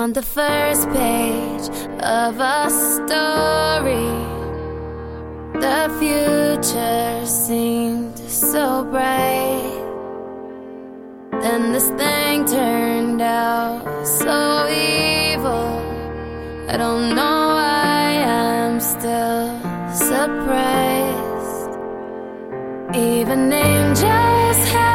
On 0.00 0.14
the 0.14 0.22
first 0.22 0.88
page 0.92 1.68
of 2.00 2.40
a 2.40 2.70
story, 2.70 4.08
the 5.60 5.80
future 6.00 7.26
seemed 7.26 8.18
so 8.18 8.82
bright. 8.84 9.76
Then 11.42 11.72
this 11.72 11.90
thing 12.00 12.46
turned 12.46 13.20
out 13.20 14.06
so 14.06 14.66
evil. 14.70 15.68
I 16.72 16.78
don't 16.78 17.14
know 17.14 17.38
why 17.60 18.24
I'm 18.24 18.80
still 18.80 19.52
surprised. 19.92 21.76
Even 22.96 23.52
angels 23.52 24.60
had 24.72 24.89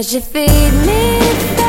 Cause 0.00 0.14
you 0.14 0.20
feed 0.22 0.72
me 0.86 1.59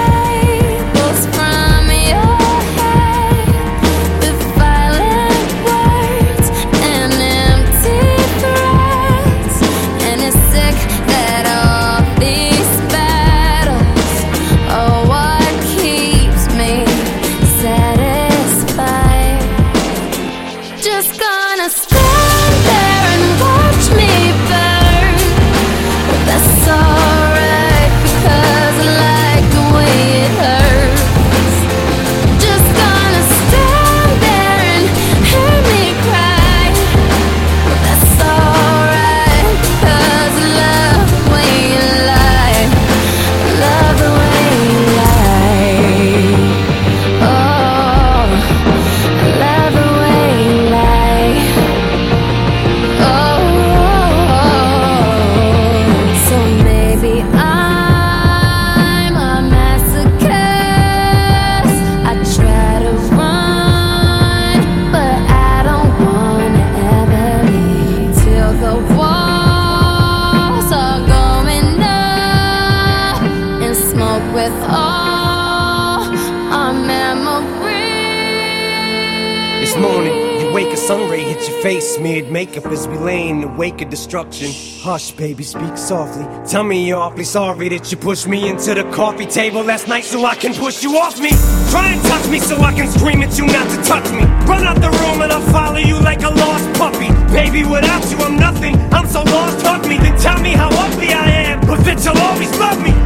It's 79.74 79.80
morning, 79.80 80.14
you 80.42 80.52
wake, 80.52 80.74
a 80.74 80.76
sun 80.76 81.10
ray 81.10 81.24
hits 81.24 81.48
your 81.48 81.62
face, 81.62 81.96
smeared 81.96 82.30
makeup 82.30 82.66
as 82.66 82.90
we 82.90 82.98
lay 82.98 83.30
in 83.30 83.40
the 83.40 83.48
wake 83.48 83.82
of 83.82 83.90
destruction. 83.90 84.52
Hush, 84.82 85.12
baby, 85.12 85.46
speak 85.46 85.78
softly. 85.78 86.28
Tell 86.46 86.66
me 86.66 86.86
you're 86.86 87.00
awfully 87.00 87.24
sorry 87.24 87.70
that 87.70 87.90
you 87.90 87.96
pushed 87.96 88.28
me 88.28 88.50
into 88.50 88.74
the 88.74 88.84
coffee 88.92 89.26
table 89.26 89.64
last 89.64 89.88
night 89.88 90.04
so 90.04 90.26
I 90.26 90.36
can 90.36 90.54
push 90.54 90.84
you 90.84 90.98
off 90.98 91.22
me. 91.22 91.30
Try 91.70 91.88
and 91.94 92.02
touch 92.02 92.28
me 92.30 92.40
so 92.40 92.58
I 92.58 92.74
can 92.74 92.90
scream 92.90 93.24
at 93.24 93.38
you 93.38 93.46
not 93.46 93.70
to 93.70 93.78
touch 93.88 94.12
me. 94.12 94.24
Run 94.44 94.68
out 94.68 94.76
the 94.76 94.92
room 94.92 95.22
and 95.22 95.32
I'll 95.32 95.54
follow 95.54 95.80
you 95.80 95.98
like 96.02 96.22
a 96.24 96.32
lost 96.32 96.68
puppy. 96.78 97.08
Baby, 97.32 97.64
without 97.64 98.04
you 98.12 98.18
I'm 98.18 98.36
nothing. 98.36 98.76
I'm 98.92 99.08
so 99.08 99.24
lost, 99.24 99.66
hug 99.66 99.88
me, 99.88 100.00
then 100.00 100.20
tell 100.20 100.42
me 100.42 100.52
how 100.52 100.68
ugly 100.68 101.14
I 101.14 101.30
am, 101.48 101.62
but 101.62 101.80
that 101.86 102.04
you'll 102.04 102.18
always 102.18 102.52
love 102.60 102.84
me. 102.84 103.01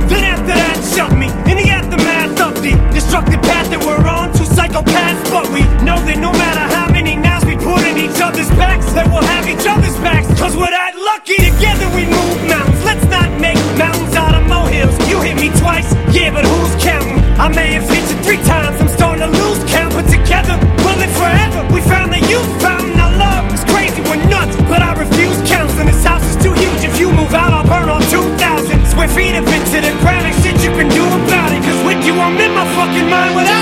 fucking 32.95 33.09
mind 33.09 33.35
without 33.35 33.54